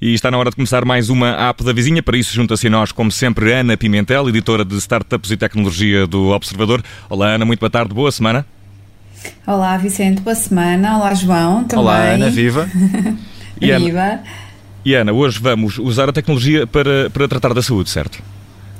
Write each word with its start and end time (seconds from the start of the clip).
E 0.00 0.14
está 0.14 0.30
na 0.30 0.38
hora 0.38 0.48
de 0.48 0.56
começar 0.56 0.86
mais 0.86 1.10
uma 1.10 1.28
app 1.48 1.62
da 1.62 1.74
vizinha. 1.74 2.02
Para 2.02 2.16
isso, 2.16 2.32
junta-se 2.32 2.68
a 2.68 2.70
nós, 2.70 2.90
como 2.90 3.12
sempre, 3.12 3.52
Ana 3.52 3.76
Pimentel, 3.76 4.30
editora 4.30 4.64
de 4.64 4.76
Startups 4.78 5.30
e 5.30 5.36
Tecnologia 5.36 6.06
do 6.06 6.28
Observador. 6.28 6.82
Olá, 7.10 7.34
Ana, 7.34 7.44
muito 7.44 7.60
boa 7.60 7.68
tarde, 7.68 7.92
boa 7.92 8.10
semana. 8.10 8.46
Olá, 9.46 9.76
Vicente, 9.76 10.22
boa 10.22 10.34
semana. 10.34 10.96
Olá, 10.96 11.12
João, 11.12 11.64
também. 11.64 11.84
Olá, 11.84 11.98
Ana, 11.98 12.30
viva. 12.30 12.66
E 13.58 13.74
viva. 13.74 14.00
Ana, 14.00 14.22
e 14.84 14.94
Ana, 14.94 15.12
hoje 15.14 15.38
vamos 15.40 15.78
usar 15.78 16.10
a 16.10 16.12
tecnologia 16.12 16.66
para, 16.66 17.08
para 17.08 17.26
tratar 17.26 17.54
da 17.54 17.62
saúde, 17.62 17.88
certo? 17.88 18.22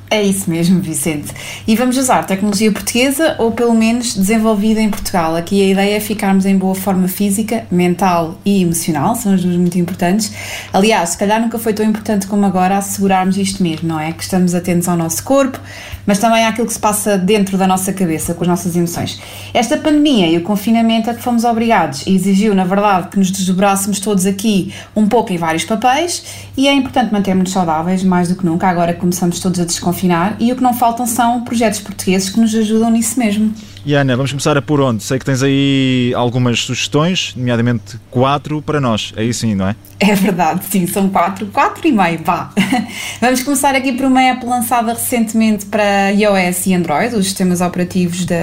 É 0.09 0.23
isso 0.23 0.49
mesmo, 0.49 0.81
Vicente. 0.81 1.35
E 1.67 1.75
vamos 1.75 1.99
usar 1.99 2.23
tecnologia 2.23 2.71
portuguesa 2.71 3.35
ou 3.41 3.51
pelo 3.51 3.75
menos 3.75 4.15
desenvolvida 4.15 4.81
em 4.81 4.89
Portugal. 4.89 5.35
Aqui 5.35 5.61
a 5.61 5.67
ideia 5.67 5.97
é 5.97 6.01
ficarmos 6.01 6.47
em 6.47 6.57
boa 6.57 6.77
forma 6.77 7.09
física, 7.09 7.67
mental 7.73 8.39
e 8.45 8.63
emocional, 8.63 9.17
são 9.17 9.35
as 9.35 9.43
duas 9.43 9.57
muito 9.57 9.77
importantes. 9.77 10.33
Aliás, 10.73 11.11
se 11.11 11.19
calhar 11.19 11.41
nunca 11.41 11.59
foi 11.59 11.75
tão 11.75 11.85
importante 11.85 12.29
como 12.29 12.47
agora 12.47 12.79
assegurarmos 12.79 13.37
isto 13.37 13.61
mesmo, 13.61 13.89
não 13.89 13.99
é? 13.99 14.13
Que 14.13 14.23
estamos 14.23 14.55
atentos 14.55 14.89
ao 14.89 14.97
nosso 14.97 15.25
corpo, 15.25 15.59
mas 16.07 16.21
também 16.21 16.47
àquilo 16.47 16.69
que 16.69 16.73
se 16.73 16.79
passa 16.79 17.19
dentro 17.19 17.59
da 17.59 17.67
nossa 17.67 17.93
cabeça, 17.93 18.33
com 18.33 18.45
as 18.45 18.49
nossas 18.49 18.77
emoções. 18.77 19.21
Esta 19.53 19.77
pandemia 19.77 20.29
e 20.29 20.37
o 20.37 20.43
confinamento 20.43 21.11
a 21.11 21.15
que 21.15 21.23
fomos 21.23 21.43
obrigados 21.43 22.07
exigiu, 22.07 22.55
na 22.55 22.65
verdade, 22.65 23.09
que 23.09 23.19
nos 23.19 23.33
desdobrássemos 23.33 23.99
todos 23.99 24.25
aqui 24.25 24.73
um 24.95 25.09
pouco 25.09 25.33
em 25.33 25.37
vários 25.37 25.65
papéis 25.65 26.47
e 26.57 26.69
é 26.69 26.73
importante 26.73 27.13
mantermos 27.13 27.51
saudáveis 27.51 28.05
mais 28.05 28.29
do 28.29 28.37
que 28.37 28.47
nunca, 28.47 28.69
agora 28.69 28.95
começamos 28.95 29.41
todos 29.41 29.59
a 29.59 29.65
desconfiar 29.65 29.96
confinar 29.97 30.37
e 30.39 30.53
o 30.53 30.57
que 30.57 30.63
não 30.63 30.75
faltam 30.75 31.07
são 31.07 31.41
projetos 31.41 31.81
portugueses 31.81 32.29
que 32.29 32.39
nos 32.39 32.55
ajudam 32.55 32.91
nisso 32.91 33.19
mesmo. 33.19 33.53
E 33.85 33.95
Ana, 33.95 34.17
vamos 34.17 34.33
começar 34.33 34.57
a 34.57 34.63
por 34.63 34.81
onde? 34.81 35.03
Sei 35.03 35.19
que 35.19 35.25
tens 35.25 35.43
aí 35.43 36.13
algumas 36.15 36.61
sugestões, 36.61 37.33
nomeadamente 37.37 37.99
quatro 38.11 38.61
para 38.61 38.81
nós, 38.81 39.15
aí 39.17 39.33
sim, 39.33 39.55
não 39.55 39.69
é? 39.69 39.77
É 39.99 40.15
verdade, 40.15 40.61
sim, 40.69 40.87
são 40.87 41.09
quatro, 41.09 41.47
quatro 41.47 41.87
e 41.87 41.93
meio, 41.93 42.21
vá. 42.23 42.51
Vamos 43.21 43.43
começar 43.43 43.75
aqui 43.75 43.93
por 43.93 44.07
uma 44.07 44.21
app 44.23 44.45
lançada 44.45 44.93
recentemente 44.93 45.67
para 45.67 46.11
iOS 46.11 46.67
e 46.67 46.75
Android, 46.75 47.15
os 47.15 47.27
sistemas 47.27 47.61
operativos 47.61 48.25
da 48.25 48.37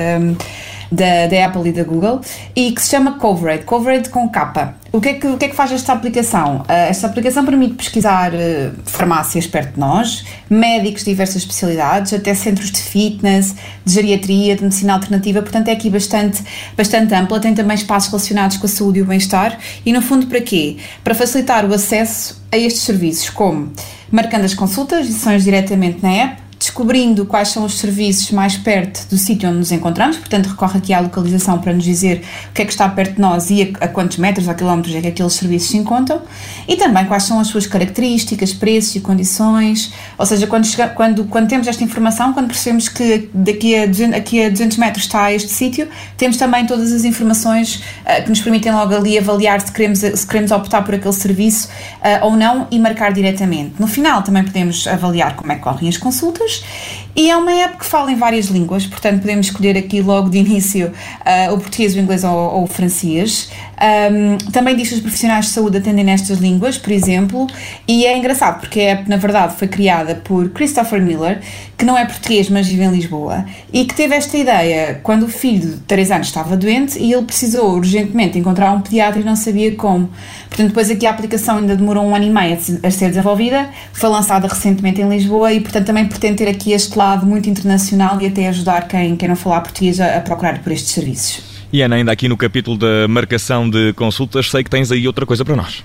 da, 0.92 1.26
da 1.26 1.46
Apple 1.46 1.70
e 1.70 1.72
da 1.72 1.84
Google 1.84 2.22
e 2.56 2.72
que 2.72 2.82
se 2.82 2.92
chama 2.92 3.14
Covered, 3.14 3.66
Covered 3.66 4.10
com 4.10 4.30
capa. 4.30 4.76
O 4.96 5.02
que, 5.02 5.10
é 5.10 5.14
que, 5.16 5.26
o 5.26 5.40
que 5.40 5.46
é 5.46 5.50
que 5.50 5.56
faz 5.56 5.72
esta 5.72 5.92
aplicação? 5.92 6.58
Uh, 6.58 6.66
esta 6.70 7.08
aplicação 7.08 7.44
permite 7.44 7.74
pesquisar 7.74 8.32
uh, 8.32 8.72
farmácias 8.86 9.48
perto 9.48 9.74
de 9.74 9.80
nós, 9.80 10.24
médicos 10.48 11.04
de 11.04 11.10
diversas 11.10 11.38
especialidades, 11.38 12.14
até 12.14 12.32
centros 12.36 12.70
de 12.70 12.80
fitness, 12.80 13.56
de 13.84 13.92
geriatria, 13.92 14.56
de 14.56 14.62
medicina 14.62 14.94
alternativa, 14.94 15.42
portanto 15.42 15.70
é 15.70 15.72
aqui 15.72 15.90
bastante, 15.90 16.44
bastante 16.78 17.12
ampla, 17.16 17.40
tem 17.40 17.56
também 17.56 17.74
espaços 17.74 18.12
relacionados 18.12 18.58
com 18.58 18.68
a 18.68 18.70
saúde 18.70 19.00
e 19.00 19.02
o 19.02 19.06
bem-estar 19.06 19.58
e 19.84 19.92
no 19.92 20.00
fundo 20.00 20.28
para 20.28 20.40
quê? 20.42 20.78
Para 21.04 21.16
facilitar 21.16 21.66
o 21.66 21.74
acesso 21.74 22.46
a 22.52 22.58
estes 22.60 22.84
serviços, 22.84 23.32
como 23.32 23.74
marcando 24.12 24.46
as 24.46 24.54
consultas 24.54 25.10
e 25.10 25.14
sessões 25.14 25.44
diretamente 25.44 26.04
na 26.04 26.12
app, 26.12 26.43
descobrindo 26.64 27.26
quais 27.26 27.50
são 27.50 27.66
os 27.66 27.78
serviços 27.78 28.32
mais 28.32 28.56
perto 28.56 29.06
do 29.10 29.18
sítio 29.18 29.50
onde 29.50 29.58
nos 29.58 29.72
encontramos, 29.74 30.16
portanto 30.16 30.48
recorre 30.48 30.78
aqui 30.78 30.94
à 30.94 31.02
localização 31.02 31.60
para 31.60 31.74
nos 31.74 31.84
dizer 31.84 32.24
o 32.50 32.54
que 32.54 32.62
é 32.62 32.66
que 32.66 32.72
está 32.72 32.88
perto 32.88 33.16
de 33.16 33.22
nós 33.22 33.50
e 33.50 33.76
a, 33.82 33.86
a 33.86 33.88
quantos 33.90 34.16
metros 34.16 34.48
ou 34.48 34.54
quilómetros 34.54 34.96
é 34.96 35.02
que 35.02 35.08
aqueles 35.08 35.34
serviços 35.34 35.72
se 35.72 35.78
encontram 35.78 36.22
e 36.66 36.78
também 36.78 37.06
quais 37.06 37.24
são 37.24 37.38
as 37.38 37.48
suas 37.48 37.68
características, 37.68 38.54
preços 38.54 38.96
e 38.96 39.02
condições, 39.02 39.94
ou 40.18 40.26
seja, 40.26 40.48
quando, 40.48 40.66
chega, 40.66 40.88
quando, 40.88 41.26
quando 41.26 41.50
temos 41.50 41.68
esta 41.68 41.84
informação, 41.84 42.32
quando 42.32 42.48
percebemos 42.48 42.88
que 42.88 43.30
daqui 43.34 43.76
a 43.76 43.86
200, 43.86 44.18
aqui 44.18 44.46
a 44.46 44.50
200 44.50 44.78
metros 44.78 45.04
está 45.04 45.34
este 45.34 45.52
sítio, 45.52 45.90
temos 46.16 46.38
também 46.38 46.66
todas 46.66 46.94
as 46.94 47.04
informações 47.04 47.84
uh, 48.06 48.24
que 48.24 48.30
nos 48.30 48.40
permitem 48.40 48.72
logo 48.72 48.96
ali 48.96 49.18
avaliar 49.18 49.60
se 49.60 49.70
queremos, 49.70 50.00
se 50.00 50.26
queremos 50.26 50.52
optar 50.52 50.82
por 50.84 50.96
aquele 50.96 51.14
serviço 51.14 51.68
uh, 51.98 52.26
ou 52.26 52.38
não 52.38 52.68
e 52.72 52.80
marcar 52.80 53.12
diretamente. 53.12 53.74
No 53.78 53.88
final 53.88 54.24
também 54.24 54.46
podemos 54.46 54.88
avaliar 54.88 55.36
como 55.36 55.52
é 55.52 55.56
que 55.56 55.62
correm 55.62 55.90
as 55.90 55.98
consultas 55.98 56.53
e 57.16 57.30
é 57.30 57.38
uma 57.38 57.52
app 57.52 57.78
que 57.78 57.86
fala 57.86 58.12
em 58.12 58.16
várias 58.16 58.48
línguas, 58.48 58.88
portanto 58.88 59.22
podemos 59.22 59.48
escolher 59.48 59.78
aqui 59.78 60.02
logo 60.02 60.30
de 60.30 60.40
início 60.40 60.88
uh, 60.88 61.54
o 61.54 61.60
português, 61.60 61.96
o 61.96 62.00
inglês 62.00 62.24
ou, 62.24 62.32
ou 62.32 62.64
o 62.64 62.68
francês. 62.68 63.50
Um, 63.84 64.38
também 64.52 64.78
diz 64.78 64.88
que 64.88 64.96
os 64.96 65.02
profissionais 65.02 65.48
de 65.48 65.52
saúde 65.52 65.78
atendem 65.78 66.06
nestas 66.06 66.38
línguas, 66.38 66.78
por 66.78 66.94
exemplo, 66.94 67.48
e 67.86 68.06
é 68.06 68.18
engraçado 68.18 68.62
porque 68.62 68.80
a 68.80 68.84
app, 68.92 69.10
na 69.10 69.18
verdade, 69.18 69.58
foi 69.58 69.68
criada 69.68 70.16
por 70.16 70.50
Christopher 70.52 71.02
Miller, 71.02 71.42
que 71.78 71.84
não 71.84 71.98
é 71.98 72.06
português, 72.06 72.50
mas 72.50 72.66
vive 72.66 72.84
em 72.84 72.92
Lisboa, 72.92 73.46
e 73.74 73.84
que 73.84 73.94
teve 73.94 74.16
esta 74.16 74.38
ideia 74.38 75.02
quando 75.04 75.24
o 75.24 75.28
filho 75.28 75.72
de 75.72 75.78
3 75.82 76.12
anos 76.12 76.28
estava 76.28 76.56
doente 76.56 76.98
e 76.98 77.12
ele 77.12 77.24
precisou 77.24 77.76
urgentemente 77.76 78.40
encontrar 78.40 78.72
um 78.72 78.80
pediatra 78.80 79.20
e 79.20 79.24
não 79.26 79.36
sabia 79.36 79.76
como. 79.76 80.10
Portanto, 80.48 80.70
depois 80.70 80.90
aqui 80.90 81.06
a 81.06 81.10
aplicação 81.10 81.58
ainda 81.58 81.76
demorou 81.76 82.06
um 82.06 82.16
ano 82.16 82.24
e 82.24 82.30
meio 82.30 82.58
a 82.84 82.92
ser 82.92 83.10
desenvolvida, 83.10 83.70
foi 83.92 84.10
lançada 84.10 84.48
recentemente 84.48 85.02
em 85.02 85.10
Lisboa 85.10 85.52
e, 85.52 85.60
portanto, 85.60 85.88
também 85.88 86.06
pretende 86.06 86.36
ter 86.36 86.48
aqui 86.48 86.72
este 86.72 86.98
lado 86.98 87.26
muito 87.26 87.50
internacional 87.50 88.22
e 88.22 88.28
até 88.28 88.48
ajudar 88.48 88.88
quem, 88.88 89.18
quem 89.18 89.28
não 89.28 89.36
falar 89.36 89.60
português 89.60 90.00
a, 90.00 90.18
a 90.18 90.22
procurar 90.22 90.60
por 90.60 90.72
estes 90.72 90.94
serviços. 90.94 91.53
E 91.74 91.82
Ana, 91.82 91.96
ainda 91.96 92.12
aqui 92.12 92.30
no 92.30 92.38
capítulo 92.38 92.78
da 92.78 93.08
marcação 93.08 93.68
de 93.68 93.94
consultas, 93.94 94.52
sei 94.52 94.64
que 94.64 94.70
tens 94.70 94.92
aí 94.92 95.08
outra 95.08 95.26
coisa 95.26 95.44
para 95.44 95.56
nós. 95.56 95.84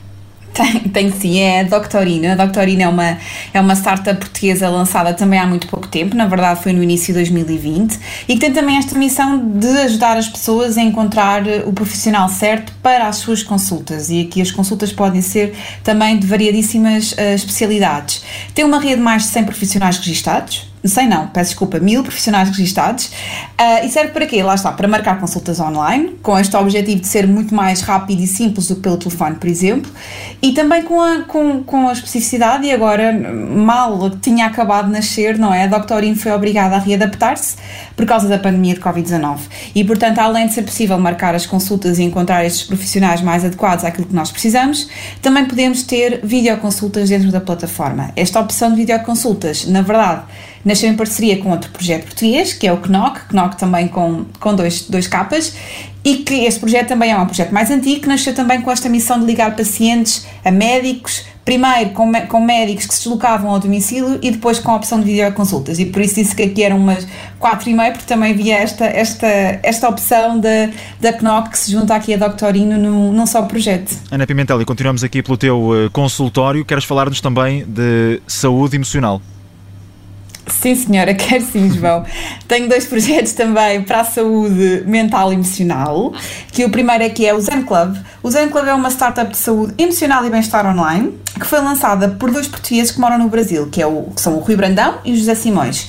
Tem, 0.93 1.11
sim, 1.11 1.39
é 1.39 1.61
a 1.61 1.63
Doctorina. 1.63 2.33
A 2.35 2.45
Doctorina 2.45 2.83
é 2.83 2.89
uma, 2.89 3.17
é 3.55 3.59
uma 3.59 3.75
startup 3.75 4.21
portuguesa 4.21 4.69
lançada 4.69 5.15
também 5.15 5.39
há 5.39 5.47
muito 5.47 5.67
pouco 5.67 5.89
tempo, 5.89 6.15
na 6.15 6.27
verdade 6.27 6.63
foi 6.63 6.75
no 6.75 6.83
início 6.83 7.07
de 7.07 7.21
2020, 7.21 7.99
e 8.29 8.35
que 8.35 8.41
tem 8.41 8.53
também 8.53 8.77
esta 8.77 8.99
missão 8.99 9.39
de 9.39 9.67
ajudar 9.67 10.19
as 10.19 10.29
pessoas 10.29 10.77
a 10.77 10.83
encontrar 10.83 11.45
o 11.65 11.73
profissional 11.73 12.29
certo 12.29 12.71
para 12.83 13.09
as 13.09 13.17
suas 13.17 13.43
consultas. 13.43 14.11
E 14.11 14.21
aqui 14.21 14.43
as 14.43 14.51
consultas 14.51 14.93
podem 14.93 15.23
ser 15.23 15.55
também 15.83 16.19
de 16.19 16.27
variadíssimas 16.27 17.13
uh, 17.13 17.35
especialidades. 17.35 18.23
Tem 18.55 18.63
uma 18.63 18.79
rede 18.79 18.97
de 18.97 19.03
mais 19.03 19.23
de 19.23 19.29
100 19.29 19.45
profissionais 19.45 19.97
registados, 19.97 20.68
sei 20.85 21.07
não, 21.07 21.27
peço 21.29 21.51
desculpa, 21.51 21.79
mil 21.81 22.03
profissionais 22.03 22.49
registados 22.49 23.07
uh, 23.07 23.85
e 23.85 23.89
serve 23.89 24.13
para 24.13 24.27
quê? 24.27 24.43
Lá 24.43 24.55
está, 24.55 24.71
para 24.73 24.87
marcar 24.87 25.19
consultas 25.19 25.59
online, 25.59 26.17
com 26.23 26.39
este 26.39 26.57
objetivo 26.57 27.01
de 27.01 27.09
ser 27.09 27.27
muito 27.27 27.55
mais 27.55 27.81
rápido 27.81 28.21
e 28.23 28.27
simples 28.27 28.69
do 28.69 28.77
que 28.77 28.83
pelo 28.83 28.97
telefone, 28.97 29.37
por 29.37 29.49
exemplo, 29.49 29.91
e 30.41 30.53
também 30.53 30.83
com 30.83 31.01
a, 31.01 31.23
com, 31.23 31.63
com 31.65 31.89
a 31.89 31.93
especificidade, 31.93 32.67
e 32.67 32.73
agora 32.73 33.13
mal 33.13 34.11
tinha 34.11 34.47
acabado 34.47 34.87
de 34.87 34.93
nascer, 34.93 35.39
não 35.39 35.53
é? 35.53 35.65
A 35.65 35.67
Doctorine 35.67 36.15
foi 36.15 36.33
obrigada 36.33 36.77
a 36.77 36.79
readaptar-se 36.79 37.57
por 37.97 38.07
causa 38.07 38.29
da 38.29 38.39
pandemia 38.39 38.75
de 38.75 38.81
Covid-19 38.81 39.39
e, 39.75 39.85
portanto, 39.85 40.19
além 40.19 40.47
de 40.47 40.55
ser 40.55 40.63
possível 40.63 40.99
marcar 40.99 41.35
as 41.35 41.47
consultas 41.47 41.99
e 41.99 42.05
encontrar 42.05 42.45
estes 42.45 42.67
profissionais 42.67 43.21
mais 43.21 43.45
adequados 43.45 43.85
àquilo 43.85 44.07
que 44.07 44.15
nós 44.15 44.31
precisamos, 44.31 44.89
também 45.21 45.45
podemos 45.47 45.83
ter 45.83 46.21
videoconsultas 46.23 47.09
dentro 47.09 47.31
da 47.33 47.41
plataforma. 47.41 48.11
Esta 48.15 48.41
opção 48.41 48.71
de 48.71 48.77
videoconsultas, 48.77 49.67
na 49.67 49.83
verdade, 49.83 50.23
nasceu 50.69 50.91
em 50.91 50.95
parceria 50.95 51.39
com 51.39 51.51
outro 51.51 51.71
projeto 51.71 52.05
português, 52.05 52.53
que 52.53 52.67
é 52.67 52.73
o 52.73 52.77
CNOC, 52.77 53.29
CNOC 53.31 53.57
também 53.57 53.89
com, 53.89 54.27
com 54.39 54.55
dois, 54.55 54.83
dois 54.83 55.07
capas, 55.07 55.57
e 56.05 56.19
que 56.19 56.45
este 56.45 56.61
projeto 56.61 56.89
também 56.89 57.11
é 57.11 57.17
um 57.17 57.25
projeto 57.25 57.53
mais 57.53 57.71
antigo, 57.71 58.03
que 58.03 58.09
nasceu 58.09 58.35
também 58.35 58.61
com 58.61 58.71
esta 58.71 58.89
missão 58.89 59.19
de 59.19 59.25
ligar 59.25 59.57
pacientes 59.57 60.27
a 60.45 60.51
médicos, 60.51 61.25
primeiro 61.43 61.91
com, 61.91 62.13
com 62.29 62.41
médicos 62.43 62.85
que 62.85 62.95
se 62.95 63.01
deslocavam 63.01 63.51
ao 63.51 63.59
domicílio 63.59 64.19
e 64.23 64.31
depois 64.31 64.59
com 64.59 64.71
a 64.73 64.77
opção 64.77 65.01
de 65.01 65.07
videoconsultas. 65.07 65.79
E 65.79 65.87
por 65.87 66.03
isso 66.03 66.17
disse 66.17 66.37
que 66.37 66.43
aqui 66.43 66.63
eram 66.63 66.77
umas 66.77 67.07
quatro 67.39 67.71
e 67.71 67.75
meio, 67.75 67.93
porque 67.93 68.07
também 68.07 68.33
havia 68.33 68.59
esta, 68.59 68.85
esta, 68.85 69.27
esta 69.63 69.89
opção 69.89 70.39
da, 70.39 70.69
da 71.01 71.15
CNOC 71.15 71.49
que 71.49 71.59
se 71.59 71.73
junta 71.73 71.95
aqui 71.95 72.13
a 72.13 72.19
Doctorino 72.19 72.77
num, 72.77 73.11
num 73.11 73.27
só 73.27 73.41
projeto. 73.43 73.97
Ana 74.11 74.27
Pimentel, 74.27 74.61
e 74.61 74.67
continuamos 74.67 75.03
aqui 75.03 75.23
pelo 75.23 75.39
teu 75.39 75.71
eh, 75.75 75.89
consultório. 75.91 76.63
Queres 76.63 76.85
falar-nos 76.85 77.23
também 77.23 77.65
de 77.67 78.21
saúde 78.27 78.77
emocional? 78.77 79.23
Sim, 80.61 80.75
senhora, 80.75 81.15
quero 81.15 81.45
sim, 81.45 81.71
João. 81.71 82.05
Tenho 82.49 82.69
dois 82.69 82.85
projetos 82.85 83.33
também 83.33 83.83
para 83.83 84.01
a 84.01 84.05
saúde 84.05 84.83
mental 84.87 85.31
e 85.33 85.37
emocional, 85.37 86.13
que 86.51 86.65
o 86.65 86.71
primeiro 86.71 87.05
aqui 87.05 87.27
é 87.27 87.33
o 87.33 87.41
Zen 87.41 87.63
Club. 87.63 87.97
O 88.23 88.31
Zen 88.31 88.49
Club 88.49 88.67
é 88.67 88.75
uma 88.75 88.91
startup 88.91 89.31
de 89.31 89.39
saúde 89.39 89.75
emocional 89.79 90.25
e 90.25 90.31
bem-estar 90.31 90.67
online, 90.67 91.15
que 91.39 91.47
foi 91.47 91.61
lançada 91.61 92.09
por 92.09 92.31
dois 92.31 92.47
portugueses 92.47 92.91
que 92.91 93.01
moram 93.01 93.19
no 93.19 93.29
Brasil, 93.29 93.69
que, 93.71 93.81
é 93.81 93.87
o, 93.87 94.05
que 94.15 94.21
são 94.21 94.37
o 94.37 94.41
Rui 94.41 94.57
Brandão 94.57 94.99
e 95.05 95.13
o 95.13 95.17
José 95.17 95.35
Simões. 95.35 95.89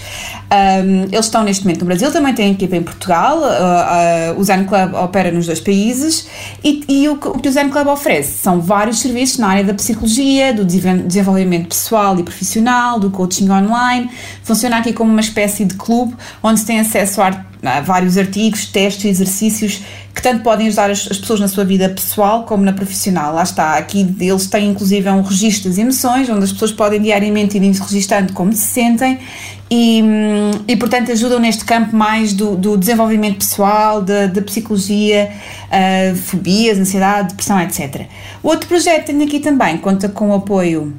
Um, 0.51 1.03
eles 1.03 1.25
estão 1.25 1.43
neste 1.43 1.63
momento 1.63 1.81
no 1.81 1.85
Brasil, 1.85 2.11
também 2.11 2.33
têm 2.33 2.51
equipa 2.51 2.75
em 2.75 2.81
Portugal, 2.81 3.39
uh, 3.39 4.35
uh, 4.35 4.39
o 4.39 4.43
Zen 4.43 4.65
Club 4.65 4.93
opera 4.95 5.31
nos 5.31 5.45
dois 5.45 5.59
países 5.59 6.27
e, 6.63 6.83
e 6.87 7.07
o, 7.07 7.13
o, 7.13 7.39
que 7.39 7.47
o 7.47 7.51
Zen 7.51 7.69
Club 7.69 7.87
oferece 7.87 8.37
são 8.39 8.59
vários 8.59 8.99
serviços 8.99 9.37
na 9.37 9.47
área 9.49 9.63
da 9.63 9.73
psicologia, 9.73 10.53
do 10.53 10.65
desenvolvimento 10.65 11.69
pessoal 11.69 12.19
e 12.19 12.23
profissional, 12.23 12.99
do 12.99 13.11
coaching 13.11 13.49
online, 13.49 14.09
funciona 14.43 14.77
aqui 14.77 14.93
como 14.93 15.11
uma 15.11 15.21
espécie 15.21 15.65
de 15.65 15.75
clube 15.75 16.15
onde 16.41 16.59
se 16.59 16.65
tem 16.65 16.79
acesso 16.79 17.21
a 17.21 17.48
há 17.63 17.81
vários 17.81 18.17
artigos, 18.17 18.65
testes, 18.65 19.05
exercícios 19.05 19.81
que 20.13 20.21
tanto 20.21 20.43
podem 20.43 20.67
ajudar 20.67 20.89
as, 20.89 21.07
as, 21.09 21.17
pessoas 21.17 21.39
na 21.39 21.47
sua 21.47 21.63
vida 21.63 21.87
pessoal 21.87 22.43
como 22.43 22.63
na 22.63 22.73
profissional. 22.73 23.33
Lá 23.33 23.43
está, 23.43 23.77
aqui 23.77 24.15
eles 24.19 24.47
têm 24.47 24.69
inclusive 24.69 25.09
um 25.09 25.21
registro 25.21 25.69
das 25.69 25.77
emoções, 25.77 26.29
onde 26.29 26.43
as 26.43 26.51
pessoas 26.51 26.71
podem 26.71 27.01
diariamente 27.01 27.57
ir 27.57 27.61
registando 27.61 28.33
como 28.33 28.51
se 28.51 28.65
sentem 28.65 29.19
e, 29.71 30.03
e, 30.67 30.75
portanto 30.75 31.11
ajudam 31.11 31.39
neste 31.39 31.63
campo 31.63 31.95
mais 31.95 32.33
do, 32.33 32.55
do 32.55 32.75
desenvolvimento 32.75 33.37
pessoal, 33.37 34.01
da, 34.01 34.27
psicologia, 34.41 35.31
uh, 35.67 36.15
fobias, 36.15 36.79
ansiedade, 36.79 37.29
depressão, 37.29 37.61
etc. 37.61 38.07
O 38.41 38.49
outro 38.49 38.67
projeto 38.67 39.05
que 39.05 39.13
tenho 39.13 39.23
aqui 39.23 39.39
também 39.39 39.77
conta 39.77 40.09
com 40.09 40.31
o 40.31 40.33
apoio 40.33 40.93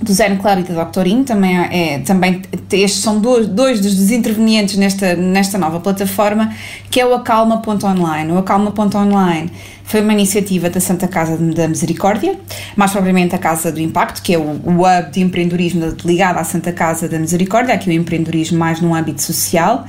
do 0.00 0.12
Zen 0.12 0.36
Club 0.36 0.60
e 0.60 0.62
da 0.62 0.84
Doctorinho, 0.84 1.24
também, 1.24 1.56
é, 1.56 1.98
também 2.00 2.42
estes 2.72 3.02
são 3.02 3.20
dois, 3.20 3.48
dois 3.48 3.80
dos 3.80 4.10
intervenientes 4.10 4.76
nesta, 4.76 5.16
nesta 5.16 5.58
nova 5.58 5.80
plataforma, 5.80 6.54
que 6.90 7.00
é 7.00 7.06
o 7.06 7.14
Acalma.online. 7.14 8.32
O 8.32 8.38
Acalma.online 8.38 9.50
foi 9.82 10.00
uma 10.00 10.12
iniciativa 10.12 10.70
da 10.70 10.80
Santa 10.80 11.08
Casa 11.08 11.36
da 11.36 11.66
Misericórdia, 11.66 12.38
mais 12.76 12.92
propriamente 12.92 13.34
a 13.34 13.38
Casa 13.38 13.72
do 13.72 13.80
Impacto, 13.80 14.22
que 14.22 14.34
é 14.34 14.38
o, 14.38 14.42
o 14.42 14.82
hub 14.82 15.10
de 15.10 15.20
empreendedorismo 15.20 15.96
ligado 16.04 16.38
à 16.38 16.44
Santa 16.44 16.72
Casa 16.72 17.08
da 17.08 17.18
Misericórdia, 17.18 17.74
aqui 17.74 17.90
o 17.90 17.92
empreendedorismo 17.92 18.58
mais 18.58 18.80
no 18.80 18.94
âmbito 18.94 19.22
social, 19.22 19.84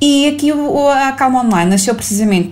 e 0.00 0.28
aqui 0.28 0.52
o, 0.52 0.72
o 0.72 0.88
Acalma 0.88 1.42
Online 1.44 1.70
nasceu 1.70 1.94
precisamente 1.94 2.48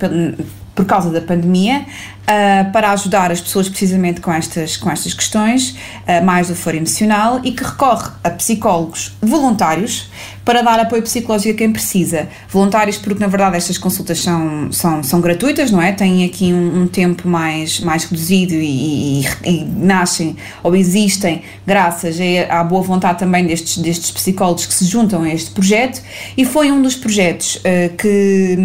por 0.74 0.84
causa 0.84 1.10
da 1.10 1.20
pandemia, 1.20 1.86
uh, 2.28 2.70
para 2.72 2.92
ajudar 2.92 3.32
as 3.32 3.40
pessoas 3.40 3.68
precisamente 3.68 4.20
com 4.20 4.32
estas, 4.32 4.76
com 4.76 4.90
estas 4.90 5.14
questões, 5.14 5.70
uh, 5.70 6.24
mais 6.24 6.48
do 6.48 6.54
foro 6.54 6.76
emocional, 6.76 7.40
e 7.42 7.52
que 7.52 7.64
recorre 7.64 8.10
a 8.22 8.30
psicólogos 8.30 9.16
voluntários 9.20 10.08
para 10.48 10.62
dar 10.62 10.80
apoio 10.80 11.02
psicológico 11.02 11.54
a 11.54 11.58
quem 11.58 11.70
precisa. 11.70 12.26
Voluntários, 12.48 12.96
porque 12.96 13.20
na 13.20 13.26
verdade 13.26 13.58
estas 13.58 13.76
consultas 13.76 14.22
são, 14.22 14.72
são, 14.72 15.02
são 15.02 15.20
gratuitas, 15.20 15.70
não 15.70 15.80
é? 15.82 15.92
Têm 15.92 16.24
aqui 16.24 16.54
um, 16.54 16.84
um 16.84 16.86
tempo 16.86 17.28
mais, 17.28 17.80
mais 17.80 18.04
reduzido 18.04 18.54
e, 18.54 19.20
e, 19.20 19.26
e, 19.44 19.64
nascem 19.64 20.36
ou 20.62 20.74
existem 20.74 21.42
graças 21.66 22.16
à 22.48 22.64
boa 22.64 22.80
vontade 22.80 23.18
também 23.18 23.46
destes, 23.46 23.76
destes 23.76 24.10
psicólogos 24.10 24.64
que 24.64 24.72
se 24.72 24.86
juntam 24.86 25.22
a 25.22 25.28
este 25.28 25.50
projeto 25.50 26.00
e 26.34 26.46
foi 26.46 26.72
um 26.72 26.80
dos 26.80 26.96
projetos 26.96 27.56
uh, 27.56 27.94
que, 27.98 28.56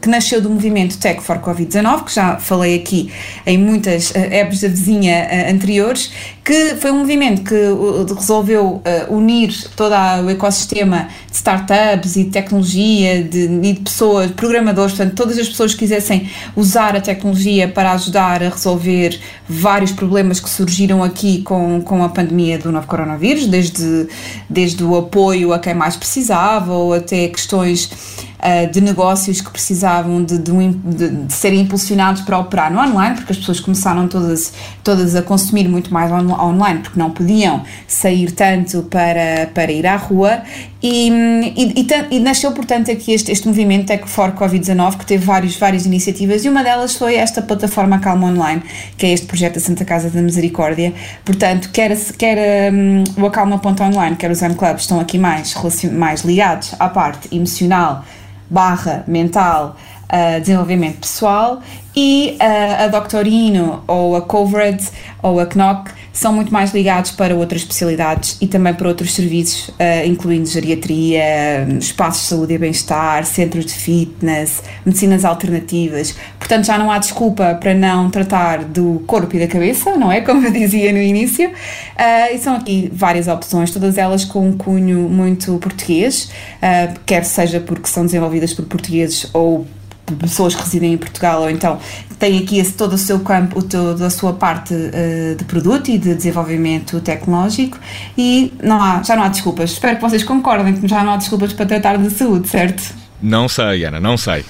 que 0.00 0.08
nasceu 0.08 0.40
do 0.40 0.48
movimento 0.48 0.96
Tech 0.96 1.22
for 1.22 1.38
Covid-19, 1.40 2.04
que 2.04 2.14
já 2.14 2.38
falei 2.38 2.76
aqui 2.76 2.97
em 3.46 3.58
muitas 3.58 4.10
uh, 4.10 4.18
apps 4.18 4.60
da 4.60 4.68
vizinha 4.68 5.28
uh, 5.30 5.52
anteriores, 5.52 6.10
que 6.48 6.76
foi 6.76 6.90
um 6.90 7.00
movimento 7.00 7.42
que 7.42 8.14
resolveu 8.14 8.82
unir 9.10 9.54
todo 9.76 9.92
o 10.24 10.30
ecossistema 10.30 11.06
de 11.30 11.36
startups 11.36 12.16
e 12.16 12.24
de 12.24 12.30
tecnologia 12.30 13.22
de, 13.22 13.44
e 13.62 13.72
de 13.74 13.80
pessoas, 13.80 14.30
programadores, 14.30 14.96
portanto, 14.96 15.14
todas 15.14 15.36
as 15.36 15.46
pessoas 15.46 15.74
que 15.74 15.80
quisessem 15.80 16.30
usar 16.56 16.96
a 16.96 17.02
tecnologia 17.02 17.68
para 17.68 17.92
ajudar 17.92 18.42
a 18.42 18.48
resolver 18.48 19.20
vários 19.46 19.92
problemas 19.92 20.40
que 20.40 20.48
surgiram 20.48 21.04
aqui 21.04 21.42
com, 21.42 21.82
com 21.82 22.02
a 22.02 22.08
pandemia 22.08 22.58
do 22.58 22.72
novo 22.72 22.86
coronavírus, 22.86 23.46
desde, 23.46 24.08
desde 24.48 24.82
o 24.82 24.96
apoio 24.96 25.52
a 25.52 25.58
quem 25.58 25.74
mais 25.74 25.96
precisava 25.96 26.72
ou 26.72 26.94
até 26.94 27.28
questões 27.28 27.90
uh, 28.38 28.70
de 28.70 28.80
negócios 28.80 29.40
que 29.40 29.50
precisavam 29.50 30.22
de, 30.22 30.38
de, 30.38 30.52
de, 30.52 31.08
de, 31.26 31.32
serem 31.32 31.60
impulsionados 31.60 32.22
para 32.22 32.38
operar 32.38 32.72
no 32.72 32.80
online, 32.80 33.16
porque 33.16 33.32
as 33.32 33.38
pessoas 33.38 33.60
começaram 33.60 34.08
todas, 34.08 34.52
todas 34.82 35.14
a 35.14 35.22
consumir 35.22 35.68
muito 35.68 35.92
mais 35.92 36.10
on, 36.10 36.30
online, 36.40 36.80
porque 36.80 36.98
não 36.98 37.10
podiam 37.10 37.62
sair 37.86 38.30
tanto 38.32 38.82
para, 38.84 39.50
para 39.54 39.70
ir 39.72 39.86
à 39.86 39.96
rua, 39.96 40.42
e, 40.82 41.08
e, 41.56 41.80
e, 41.80 42.16
e 42.16 42.20
nasceu, 42.20 42.52
portanto, 42.52 42.90
aqui 42.90 43.12
este, 43.12 43.32
este 43.32 43.48
movimento 43.48 43.86
Tech 43.86 44.08
for 44.08 44.32
Covid-19, 44.32 44.98
que 44.98 45.06
teve 45.06 45.24
vários, 45.24 45.56
várias 45.56 45.86
iniciativas, 45.86 46.44
e 46.44 46.48
uma 46.48 46.62
delas 46.62 46.94
foi 46.94 47.16
esta 47.16 47.42
plataforma 47.42 47.98
Calma 47.98 48.28
Online, 48.28 48.62
que 48.96 49.06
é 49.06 49.12
este 49.12 49.26
projeto 49.26 49.54
da 49.54 49.60
Santa 49.60 49.84
Casa 49.84 50.08
da 50.10 50.22
Misericórdia. 50.22 50.92
Portanto, 51.24 51.70
quer, 51.72 51.96
quer 52.16 52.72
um, 52.72 53.04
o 53.16 53.26
Acalma.online, 53.26 54.16
quer 54.16 54.30
os 54.30 54.38
Zen 54.38 54.54
Club, 54.54 54.76
estão 54.76 55.00
aqui 55.00 55.18
mais, 55.18 55.54
mais 55.92 56.22
ligados 56.22 56.74
à 56.78 56.88
parte 56.88 57.34
emocional 57.34 58.04
barra 58.50 59.04
mental 59.06 59.76
uh, 60.12 60.40
desenvolvimento 60.40 61.00
pessoal 61.00 61.60
e 61.94 62.36
uh, 62.40 62.84
a 62.84 62.88
Doctorino 62.88 63.82
ou 63.86 64.16
a 64.16 64.22
Covered 64.22 64.82
ou 65.22 65.40
a 65.40 65.44
Knock 65.44 65.90
são 66.12 66.32
muito 66.32 66.52
mais 66.52 66.72
ligados 66.72 67.12
para 67.12 67.34
outras 67.34 67.62
especialidades 67.62 68.36
e 68.40 68.46
também 68.46 68.74
para 68.74 68.88
outros 68.88 69.14
serviços, 69.14 69.68
uh, 69.68 70.06
incluindo 70.06 70.48
geriatria, 70.48 71.66
espaços 71.78 72.22
de 72.22 72.28
saúde 72.28 72.54
e 72.54 72.58
bem-estar, 72.58 73.24
centros 73.24 73.66
de 73.66 73.72
fitness, 73.72 74.62
medicinas 74.84 75.24
alternativas. 75.24 76.16
Portanto, 76.38 76.64
já 76.66 76.78
não 76.78 76.90
há 76.90 76.98
desculpa 76.98 77.54
para 77.54 77.74
não 77.74 78.10
tratar 78.10 78.64
do 78.64 79.02
corpo 79.06 79.36
e 79.36 79.38
da 79.38 79.46
cabeça, 79.46 79.96
não 79.96 80.10
é? 80.10 80.20
Como 80.28 80.44
eu 80.44 80.50
dizia 80.50 80.92
no 80.92 80.98
início. 80.98 81.48
Uh, 81.50 82.34
e 82.34 82.38
são 82.38 82.56
aqui 82.56 82.90
várias 82.92 83.28
opções, 83.28 83.70
todas 83.70 83.98
elas 83.98 84.24
com 84.24 84.48
um 84.48 84.56
cunho 84.56 85.08
muito 85.08 85.58
português, 85.58 86.30
uh, 86.56 86.98
quer 87.06 87.24
seja 87.24 87.60
porque 87.60 87.86
são 87.88 88.04
desenvolvidas 88.04 88.52
por 88.52 88.64
portugueses 88.64 89.28
ou 89.32 89.66
pessoas 90.12 90.54
que 90.54 90.62
residem 90.62 90.92
em 90.94 90.98
Portugal, 90.98 91.42
ou 91.42 91.50
então 91.50 91.78
tem 92.18 92.38
aqui 92.38 92.58
esse, 92.58 92.72
todo 92.72 92.94
o 92.94 92.98
seu 92.98 93.20
campo, 93.20 93.62
toda 93.62 94.06
a 94.06 94.10
sua 94.10 94.32
parte 94.32 94.74
uh, 94.74 95.36
de 95.36 95.44
produto 95.44 95.88
e 95.90 95.98
de 95.98 96.14
desenvolvimento 96.14 97.00
tecnológico 97.00 97.78
e 98.16 98.52
não 98.62 98.82
há, 98.82 99.02
já 99.02 99.16
não 99.16 99.22
há 99.22 99.28
desculpas. 99.28 99.70
Espero 99.70 99.96
que 99.96 100.02
vocês 100.02 100.24
concordem 100.24 100.74
que 100.74 100.88
já 100.88 101.04
não 101.04 101.12
há 101.12 101.16
desculpas 101.16 101.52
para 101.52 101.66
tratar 101.66 101.96
de 101.96 102.10
saúde, 102.10 102.48
certo? 102.48 102.94
Não 103.20 103.48
sei, 103.48 103.84
Ana, 103.84 103.98
não 103.98 104.16
sei. 104.16 104.44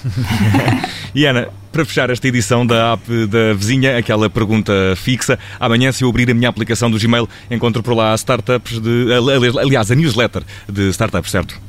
e 1.14 1.24
Ana, 1.24 1.48
para 1.72 1.84
fechar 1.84 2.10
esta 2.10 2.28
edição 2.28 2.66
da 2.66 2.92
app 2.92 3.26
da 3.26 3.54
vizinha, 3.54 3.96
aquela 3.96 4.28
pergunta 4.28 4.72
fixa. 4.96 5.38
Amanhã, 5.58 5.90
se 5.90 6.04
eu 6.04 6.08
abrir 6.08 6.30
a 6.30 6.34
minha 6.34 6.48
aplicação 6.48 6.90
do 6.90 6.98
Gmail, 6.98 7.28
encontro 7.50 7.82
por 7.82 7.94
lá 7.94 8.14
startups 8.14 8.78
de. 8.78 9.06
Aliás, 9.58 9.90
a 9.90 9.94
newsletter 9.94 10.42
de 10.68 10.90
startups, 10.90 11.30
certo? 11.30 11.67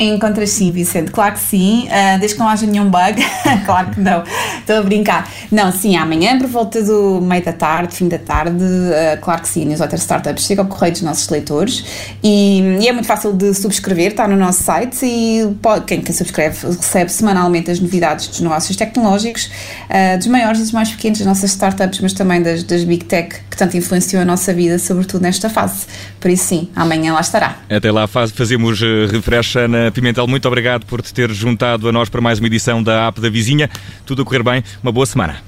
Encontras 0.00 0.50
sim, 0.50 0.70
Vicente, 0.70 1.10
claro 1.10 1.34
que 1.34 1.40
sim, 1.40 1.88
uh, 1.88 2.20
desde 2.20 2.36
que 2.36 2.40
não 2.40 2.48
haja 2.48 2.64
nenhum 2.64 2.88
bug, 2.88 3.20
claro 3.66 3.90
que 3.90 4.00
não, 4.00 4.22
estou 4.60 4.76
a 4.76 4.82
brincar. 4.82 5.28
Não, 5.50 5.72
sim, 5.72 5.96
amanhã 5.96 6.38
por 6.38 6.46
volta 6.46 6.80
do 6.84 7.20
meio 7.20 7.44
da 7.44 7.52
tarde, 7.52 7.96
fim 7.96 8.06
da 8.06 8.18
tarde, 8.18 8.62
uh, 8.62 9.20
claro 9.20 9.42
que 9.42 9.48
sim, 9.48 9.64
Newsletter 9.64 9.98
Startups 9.98 10.44
chega 10.44 10.62
ao 10.62 10.68
correio 10.68 10.92
dos 10.92 11.02
nossos 11.02 11.28
leitores 11.28 11.84
e, 12.22 12.60
e, 12.80 12.86
é 12.86 12.92
muito 12.92 13.06
fácil 13.06 13.32
de 13.32 13.52
subscrever, 13.52 14.12
está 14.12 14.28
no 14.28 14.36
nosso 14.36 14.62
site 14.62 15.04
e 15.04 15.52
pode, 15.60 15.84
quem, 15.84 16.00
quem 16.00 16.14
subscreve 16.14 16.64
recebe 16.64 17.10
semanalmente 17.10 17.68
as 17.68 17.80
novidades 17.80 18.28
dos 18.28 18.38
negócios 18.38 18.76
tecnológicos, 18.76 19.50
uh, 19.90 20.16
dos 20.16 20.28
maiores 20.28 20.60
e 20.60 20.62
dos 20.62 20.70
mais 20.70 20.90
pequenos, 20.90 21.18
das 21.18 21.26
nossas 21.26 21.50
startups, 21.50 21.98
mas 21.98 22.12
também 22.12 22.40
das, 22.40 22.62
das 22.62 22.84
Big 22.84 23.04
Tech 23.04 23.34
que 23.50 23.56
tanto 23.56 23.76
influenciam 23.76 24.22
a 24.22 24.24
nossa 24.24 24.54
vida, 24.54 24.78
sobretudo 24.78 25.22
nesta 25.22 25.50
fase. 25.50 25.86
Por 26.20 26.30
isso 26.30 26.44
sim, 26.44 26.68
amanhã 26.76 27.14
lá 27.14 27.20
estará. 27.20 27.56
Até 27.68 27.90
lá 27.90 28.06
faz, 28.06 28.30
fazemos 28.30 28.80
refresh 29.10 29.56
na 29.68 29.87
Pimentel, 29.90 30.26
muito 30.26 30.46
obrigado 30.46 30.84
por 30.86 31.02
te 31.02 31.12
ter 31.12 31.30
juntado 31.30 31.88
a 31.88 31.92
nós 31.92 32.08
para 32.08 32.20
mais 32.20 32.38
uma 32.38 32.46
edição 32.46 32.82
da 32.82 33.08
App 33.08 33.20
da 33.20 33.28
Vizinha. 33.30 33.70
Tudo 34.04 34.22
a 34.22 34.24
correr 34.24 34.42
bem. 34.42 34.64
Uma 34.82 34.92
boa 34.92 35.06
semana. 35.06 35.42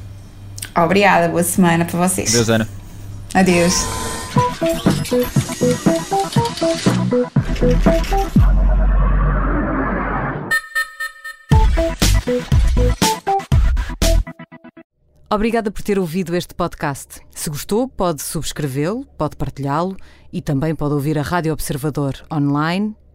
Obrigada, 0.76 1.28
boa 1.28 1.42
semana 1.42 1.84
para 1.84 2.08
vocês. 2.08 2.30
Adeus, 2.30 2.48
Ana. 2.48 2.68
Adeus. 3.34 3.74
Obrigada 15.32 15.70
por 15.70 15.82
ter 15.82 15.98
ouvido 15.98 16.34
este 16.34 16.54
podcast. 16.54 17.20
Se 17.30 17.48
gostou, 17.50 17.88
pode 17.88 18.22
subscrevê-lo, 18.22 19.06
pode 19.16 19.36
partilhá-lo 19.36 19.96
e 20.32 20.42
também 20.42 20.74
pode 20.74 20.94
ouvir 20.94 21.18
a 21.18 21.22
Rádio 21.22 21.52
Observador 21.52 22.14
online 22.32 22.96